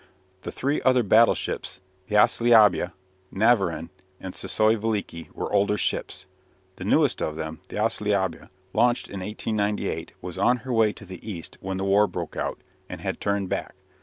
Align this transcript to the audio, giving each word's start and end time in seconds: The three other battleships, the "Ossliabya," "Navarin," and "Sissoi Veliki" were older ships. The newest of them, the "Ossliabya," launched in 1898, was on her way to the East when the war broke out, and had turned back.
The 0.41 0.51
three 0.51 0.81
other 0.81 1.03
battleships, 1.03 1.79
the 2.07 2.15
"Ossliabya," 2.17 2.93
"Navarin," 3.31 3.91
and 4.19 4.33
"Sissoi 4.33 4.75
Veliki" 4.75 5.29
were 5.35 5.53
older 5.53 5.77
ships. 5.77 6.25
The 6.77 6.83
newest 6.83 7.21
of 7.21 7.35
them, 7.35 7.59
the 7.67 7.75
"Ossliabya," 7.77 8.49
launched 8.73 9.09
in 9.09 9.19
1898, 9.19 10.13
was 10.19 10.39
on 10.39 10.57
her 10.65 10.73
way 10.73 10.91
to 10.91 11.05
the 11.05 11.21
East 11.23 11.59
when 11.61 11.77
the 11.77 11.83
war 11.83 12.07
broke 12.07 12.35
out, 12.35 12.61
and 12.89 12.99
had 13.01 13.21
turned 13.21 13.49
back. 13.49 13.75